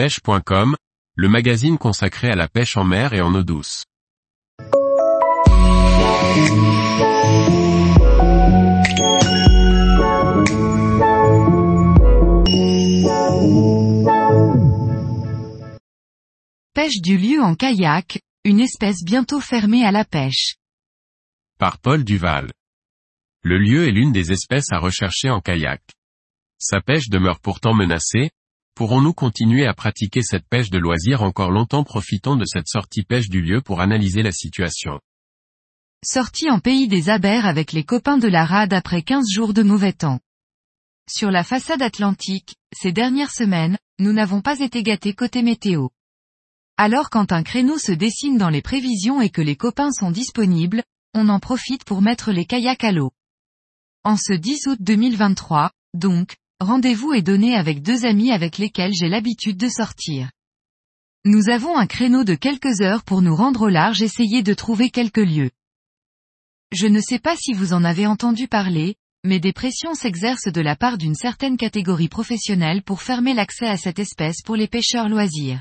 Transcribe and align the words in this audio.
pêche.com, 0.00 0.76
le 1.14 1.28
magazine 1.28 1.76
consacré 1.76 2.30
à 2.30 2.34
la 2.34 2.48
pêche 2.48 2.78
en 2.78 2.84
mer 2.84 3.12
et 3.12 3.20
en 3.20 3.34
eau 3.34 3.42
douce. 3.42 3.84
Pêche 16.72 17.02
du 17.02 17.18
lieu 17.18 17.42
en 17.42 17.54
kayak, 17.54 18.22
une 18.44 18.60
espèce 18.60 19.04
bientôt 19.04 19.40
fermée 19.40 19.84
à 19.84 19.92
la 19.92 20.06
pêche. 20.06 20.54
Par 21.58 21.76
Paul 21.76 22.04
Duval. 22.04 22.50
Le 23.42 23.58
lieu 23.58 23.86
est 23.86 23.92
l'une 23.92 24.12
des 24.12 24.32
espèces 24.32 24.72
à 24.72 24.78
rechercher 24.78 25.28
en 25.28 25.42
kayak. 25.42 25.82
Sa 26.58 26.80
pêche 26.80 27.10
demeure 27.10 27.40
pourtant 27.40 27.74
menacée, 27.74 28.30
pourrons-nous 28.80 29.12
continuer 29.12 29.66
à 29.66 29.74
pratiquer 29.74 30.22
cette 30.22 30.48
pêche 30.48 30.70
de 30.70 30.78
loisir 30.78 31.20
encore 31.20 31.50
longtemps 31.50 31.84
Profitons 31.84 32.36
de 32.36 32.46
cette 32.46 32.66
sortie 32.66 33.02
pêche 33.02 33.28
du 33.28 33.42
lieu 33.42 33.60
pour 33.60 33.82
analyser 33.82 34.22
la 34.22 34.32
situation? 34.32 35.00
Sortie 36.02 36.48
en 36.48 36.60
pays 36.60 36.88
des 36.88 37.10
abers 37.10 37.44
avec 37.44 37.72
les 37.72 37.84
copains 37.84 38.16
de 38.16 38.26
la 38.26 38.46
rade 38.46 38.72
après 38.72 39.02
15 39.02 39.28
jours 39.30 39.52
de 39.52 39.62
mauvais 39.62 39.92
temps. 39.92 40.18
Sur 41.06 41.30
la 41.30 41.44
façade 41.44 41.82
atlantique, 41.82 42.54
ces 42.74 42.90
dernières 42.90 43.32
semaines, 43.32 43.76
nous 43.98 44.14
n'avons 44.14 44.40
pas 44.40 44.60
été 44.60 44.82
gâtés 44.82 45.12
côté 45.12 45.42
météo. 45.42 45.88
Alors 46.78 47.10
quand 47.10 47.32
un 47.32 47.42
créneau 47.42 47.76
se 47.76 47.92
dessine 47.92 48.38
dans 48.38 48.48
les 48.48 48.62
prévisions 48.62 49.20
et 49.20 49.28
que 49.28 49.42
les 49.42 49.56
copains 49.56 49.92
sont 49.92 50.10
disponibles, 50.10 50.82
on 51.12 51.28
en 51.28 51.38
profite 51.38 51.84
pour 51.84 52.00
mettre 52.00 52.32
les 52.32 52.46
kayaks 52.46 52.84
à 52.84 52.92
l'eau. 52.92 53.10
En 54.04 54.16
ce 54.16 54.32
10 54.32 54.68
août 54.68 54.78
2023, 54.80 55.70
donc, 55.92 56.36
rendez-vous 56.60 57.12
est 57.14 57.22
donné 57.22 57.54
avec 57.54 57.82
deux 57.82 58.04
amis 58.04 58.30
avec 58.30 58.58
lesquels 58.58 58.92
j'ai 58.92 59.08
l'habitude 59.08 59.56
de 59.56 59.68
sortir. 59.68 60.30
Nous 61.24 61.50
avons 61.50 61.76
un 61.76 61.86
créneau 61.86 62.24
de 62.24 62.34
quelques 62.34 62.80
heures 62.80 63.02
pour 63.02 63.22
nous 63.22 63.34
rendre 63.34 63.62
au 63.62 63.68
large 63.68 64.02
essayer 64.02 64.42
de 64.42 64.54
trouver 64.54 64.90
quelques 64.90 65.18
lieux. 65.18 65.50
Je 66.72 66.86
ne 66.86 67.00
sais 67.00 67.18
pas 67.18 67.36
si 67.36 67.52
vous 67.52 67.72
en 67.72 67.82
avez 67.82 68.06
entendu 68.06 68.46
parler, 68.46 68.94
mais 69.24 69.40
des 69.40 69.52
pressions 69.52 69.94
s'exercent 69.94 70.52
de 70.52 70.60
la 70.60 70.76
part 70.76 70.96
d'une 70.96 71.14
certaine 71.14 71.56
catégorie 71.56 72.08
professionnelle 72.08 72.82
pour 72.82 73.02
fermer 73.02 73.34
l'accès 73.34 73.66
à 73.66 73.76
cette 73.76 73.98
espèce 73.98 74.42
pour 74.42 74.56
les 74.56 74.68
pêcheurs 74.68 75.08
loisirs. 75.08 75.60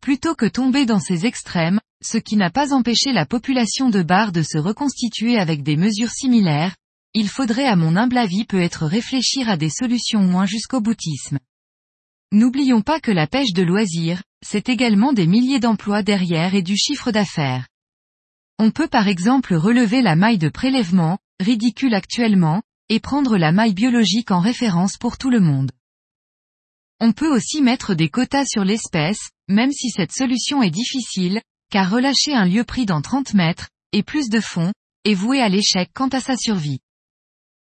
Plutôt 0.00 0.34
que 0.34 0.46
tomber 0.46 0.86
dans 0.86 1.00
ces 1.00 1.26
extrêmes, 1.26 1.80
ce 2.02 2.18
qui 2.18 2.36
n'a 2.36 2.50
pas 2.50 2.72
empêché 2.72 3.12
la 3.12 3.26
population 3.26 3.90
de 3.90 4.02
bar 4.02 4.32
de 4.32 4.42
se 4.42 4.58
reconstituer 4.58 5.38
avec 5.38 5.62
des 5.62 5.76
mesures 5.76 6.10
similaires, 6.10 6.76
il 7.18 7.30
faudrait 7.30 7.64
à 7.64 7.76
mon 7.76 7.96
humble 7.96 8.18
avis 8.18 8.44
peut-être 8.44 8.84
réfléchir 8.84 9.48
à 9.48 9.56
des 9.56 9.70
solutions 9.70 10.20
moins 10.20 10.44
jusqu'au 10.44 10.82
boutisme. 10.82 11.38
N'oublions 12.30 12.82
pas 12.82 13.00
que 13.00 13.10
la 13.10 13.26
pêche 13.26 13.54
de 13.54 13.62
loisirs, 13.62 14.22
c'est 14.44 14.68
également 14.68 15.14
des 15.14 15.26
milliers 15.26 15.58
d'emplois 15.58 16.02
derrière 16.02 16.54
et 16.54 16.60
du 16.60 16.76
chiffre 16.76 17.12
d'affaires. 17.12 17.68
On 18.58 18.70
peut 18.70 18.86
par 18.86 19.08
exemple 19.08 19.54
relever 19.54 20.02
la 20.02 20.14
maille 20.14 20.36
de 20.36 20.50
prélèvement, 20.50 21.16
ridicule 21.40 21.94
actuellement, 21.94 22.62
et 22.90 23.00
prendre 23.00 23.38
la 23.38 23.50
maille 23.50 23.72
biologique 23.72 24.30
en 24.30 24.40
référence 24.40 24.98
pour 24.98 25.16
tout 25.16 25.30
le 25.30 25.40
monde. 25.40 25.72
On 27.00 27.12
peut 27.12 27.34
aussi 27.34 27.62
mettre 27.62 27.94
des 27.94 28.10
quotas 28.10 28.44
sur 28.44 28.62
l'espèce, 28.62 29.30
même 29.48 29.72
si 29.72 29.88
cette 29.88 30.12
solution 30.12 30.62
est 30.62 30.70
difficile, 30.70 31.40
car 31.70 31.90
relâcher 31.90 32.34
un 32.34 32.44
lieu 32.44 32.64
pris 32.64 32.84
dans 32.84 33.00
30 33.00 33.32
mètres, 33.32 33.70
et 33.92 34.02
plus 34.02 34.28
de 34.28 34.40
fond, 34.40 34.70
est 35.06 35.14
voué 35.14 35.40
à 35.40 35.48
l'échec 35.48 35.88
quant 35.94 36.08
à 36.08 36.20
sa 36.20 36.36
survie. 36.36 36.80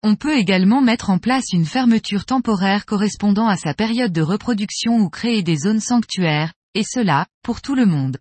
On 0.09 0.15
peut 0.15 0.37
également 0.37 0.83
mettre 0.83 1.11
en 1.11 1.19
place 1.19 1.47
une 1.53 1.65
fermeture 1.65 2.27
temporaire 2.27 2.87
correspondant 2.87 3.49
à 3.49 3.57
sa 3.57 3.75
période 3.75 4.13
de 4.13 4.23
reproduction 4.23 5.01
ou 5.01 5.11
créer 5.11 5.43
des 5.43 5.57
zones 5.57 5.81
sanctuaires, 5.81 6.55
et 6.75 6.85
cela, 6.85 7.27
pour 7.43 7.61
tout 7.61 7.75
le 7.75 7.87
monde. 7.87 8.19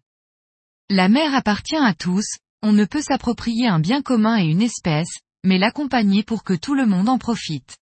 La 0.90 1.10
mer 1.10 1.36
appartient 1.36 1.76
à 1.76 1.94
tous, 1.94 2.26
on 2.64 2.72
ne 2.72 2.86
peut 2.86 3.04
s'approprier 3.04 3.68
un 3.68 3.78
bien 3.78 4.02
commun 4.02 4.40
et 4.40 4.48
une 4.48 4.64
espèce, 4.64 5.20
mais 5.44 5.60
l'accompagner 5.60 6.24
pour 6.24 6.44
que 6.44 6.56
tout 6.56 6.74
le 6.74 6.88
monde 6.88 7.08
en 7.08 7.20
profite. 7.20 7.78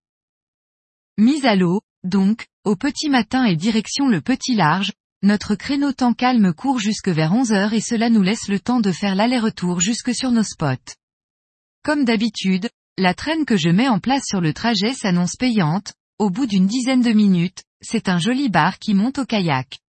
Mise 1.18 1.46
à 1.46 1.56
l'eau, 1.56 1.80
donc, 2.04 2.48
au 2.66 2.76
petit 2.76 3.08
matin 3.08 3.46
et 3.46 3.56
direction 3.56 4.10
le 4.10 4.20
petit 4.20 4.56
large, 4.56 4.92
notre 5.22 5.56
créneau 5.56 5.94
temps 5.94 6.14
calme 6.14 6.52
court 6.54 6.80
jusque 6.80 7.08
vers 7.08 7.32
11 7.32 7.54
heures 7.54 7.74
et 7.74 7.80
cela 7.80 8.10
nous 8.10 8.22
laisse 8.22 8.50
le 8.50 8.60
temps 8.60 8.82
de 8.82 8.92
faire 8.92 9.16
l'aller-retour 9.16 9.80
jusque 9.80 10.14
sur 10.14 10.32
nos 10.32 10.44
spots. 10.44 10.92
Comme 11.86 12.04
d'habitude, 12.04 12.70
la 12.98 13.16
traîne 13.16 13.46
que 13.46 13.58
je 13.58 13.70
mets 13.70 13.88
en 13.88 14.00
place 14.00 14.24
sur 14.26 14.40
le 14.40 14.54
trajet 14.54 14.94
s'annonce 14.94 15.36
payante, 15.36 15.94
au 16.20 16.30
bout 16.30 16.46
d'une 16.46 16.68
dizaine 16.68 17.02
de 17.02 17.12
minutes, 17.12 17.64
c'est 17.82 18.08
un 18.08 18.20
joli 18.20 18.50
bar 18.50 18.78
qui 18.78 18.94
monte 18.94 19.18
au 19.18 19.26
kayak. 19.26 19.80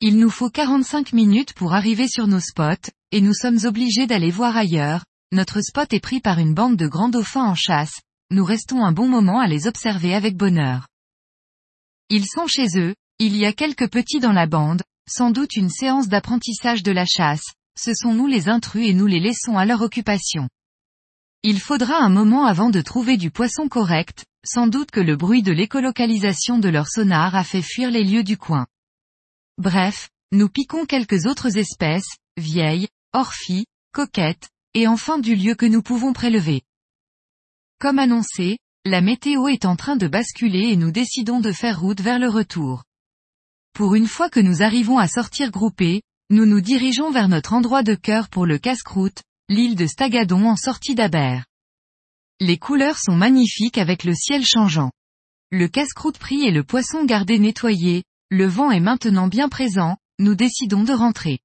Il 0.00 0.18
nous 0.18 0.28
faut 0.28 0.50
45 0.50 1.12
minutes 1.12 1.52
pour 1.54 1.72
arriver 1.72 2.08
sur 2.08 2.26
nos 2.26 2.40
spots, 2.40 2.90
et 3.12 3.20
nous 3.20 3.32
sommes 3.32 3.64
obligés 3.64 4.06
d'aller 4.06 4.30
voir 4.30 4.56
ailleurs, 4.56 5.04
notre 5.32 5.60
spot 5.60 5.92
est 5.92 6.00
pris 6.00 6.20
par 6.20 6.38
une 6.38 6.52
bande 6.52 6.76
de 6.76 6.88
grands 6.88 7.08
dauphins 7.08 7.46
en 7.46 7.54
chasse, 7.54 8.00
nous 8.30 8.44
restons 8.44 8.84
un 8.84 8.92
bon 8.92 9.08
moment 9.08 9.38
à 9.38 9.46
les 9.46 9.68
observer 9.68 10.12
avec 10.12 10.36
bonheur. 10.36 10.88
Ils 12.10 12.26
sont 12.26 12.48
chez 12.48 12.66
eux, 12.76 12.94
il 13.20 13.36
y 13.36 13.46
a 13.46 13.52
quelques 13.52 13.88
petits 13.88 14.20
dans 14.20 14.32
la 14.32 14.46
bande, 14.46 14.82
sans 15.08 15.30
doute 15.30 15.54
une 15.54 15.70
séance 15.70 16.08
d'apprentissage 16.08 16.82
de 16.82 16.92
la 16.92 17.06
chasse, 17.06 17.44
ce 17.78 17.94
sont 17.94 18.12
nous 18.12 18.26
les 18.26 18.48
intrus 18.48 18.88
et 18.88 18.94
nous 18.94 19.06
les 19.06 19.20
laissons 19.20 19.56
à 19.56 19.64
leur 19.64 19.80
occupation. 19.80 20.48
Il 21.48 21.60
faudra 21.60 21.98
un 22.02 22.08
moment 22.08 22.44
avant 22.44 22.70
de 22.70 22.80
trouver 22.80 23.16
du 23.16 23.30
poisson 23.30 23.68
correct, 23.68 24.24
sans 24.44 24.66
doute 24.66 24.90
que 24.90 24.98
le 24.98 25.14
bruit 25.14 25.44
de 25.44 25.52
l'écolocalisation 25.52 26.58
de 26.58 26.68
leur 26.68 26.88
sonar 26.88 27.36
a 27.36 27.44
fait 27.44 27.62
fuir 27.62 27.92
les 27.92 28.02
lieux 28.02 28.24
du 28.24 28.36
coin. 28.36 28.66
Bref, 29.56 30.10
nous 30.32 30.48
piquons 30.48 30.86
quelques 30.86 31.24
autres 31.24 31.56
espèces, 31.56 32.16
vieilles, 32.36 32.88
orphies, 33.12 33.66
coquettes, 33.92 34.48
et 34.74 34.88
enfin 34.88 35.20
du 35.20 35.36
lieu 35.36 35.54
que 35.54 35.66
nous 35.66 35.82
pouvons 35.82 36.12
prélever. 36.12 36.62
Comme 37.78 38.00
annoncé, 38.00 38.58
la 38.84 39.00
météo 39.00 39.46
est 39.46 39.66
en 39.66 39.76
train 39.76 39.94
de 39.94 40.08
basculer 40.08 40.70
et 40.70 40.76
nous 40.76 40.90
décidons 40.90 41.38
de 41.38 41.52
faire 41.52 41.78
route 41.78 42.00
vers 42.00 42.18
le 42.18 42.28
retour. 42.28 42.82
Pour 43.72 43.94
une 43.94 44.08
fois 44.08 44.30
que 44.30 44.40
nous 44.40 44.64
arrivons 44.64 44.98
à 44.98 45.06
sortir 45.06 45.52
groupés, 45.52 46.02
nous 46.28 46.44
nous 46.44 46.60
dirigeons 46.60 47.12
vers 47.12 47.28
notre 47.28 47.52
endroit 47.52 47.84
de 47.84 47.94
cœur 47.94 48.30
pour 48.30 48.46
le 48.46 48.58
casse-croûte, 48.58 49.22
l'île 49.48 49.76
de 49.76 49.86
Stagadon 49.86 50.48
en 50.48 50.56
sortie 50.56 50.96
d'Aber. 50.96 51.40
Les 52.40 52.58
couleurs 52.58 52.98
sont 52.98 53.14
magnifiques 53.14 53.78
avec 53.78 54.02
le 54.02 54.12
ciel 54.12 54.44
changeant. 54.44 54.90
Le 55.52 55.68
casse-croûte 55.68 56.18
pris 56.18 56.42
et 56.42 56.50
le 56.50 56.64
poisson 56.64 57.04
gardé 57.04 57.38
nettoyé, 57.38 58.02
le 58.28 58.46
vent 58.46 58.72
est 58.72 58.80
maintenant 58.80 59.28
bien 59.28 59.48
présent, 59.48 59.98
nous 60.18 60.34
décidons 60.34 60.82
de 60.82 60.92
rentrer. 60.92 61.38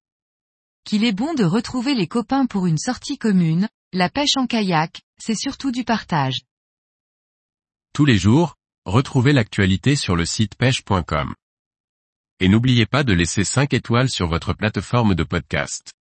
Qu'il 0.84 1.04
est 1.04 1.12
bon 1.12 1.34
de 1.34 1.44
retrouver 1.44 1.94
les 1.94 2.08
copains 2.08 2.46
pour 2.46 2.66
une 2.66 2.78
sortie 2.78 3.18
commune, 3.18 3.68
la 3.92 4.10
pêche 4.10 4.36
en 4.36 4.48
kayak, 4.48 5.00
c'est 5.20 5.36
surtout 5.36 5.70
du 5.70 5.84
partage. 5.84 6.40
Tous 7.94 8.04
les 8.04 8.18
jours, 8.18 8.56
retrouvez 8.84 9.32
l'actualité 9.32 9.94
sur 9.94 10.16
le 10.16 10.24
site 10.24 10.56
pêche.com. 10.56 11.34
Et 12.40 12.48
n'oubliez 12.48 12.86
pas 12.86 13.04
de 13.04 13.12
laisser 13.12 13.44
5 13.44 13.72
étoiles 13.74 14.10
sur 14.10 14.26
votre 14.26 14.54
plateforme 14.54 15.14
de 15.14 15.22
podcast. 15.22 15.92